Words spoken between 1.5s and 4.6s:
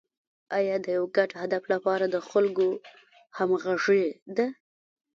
لپاره د خلکو همغږي ده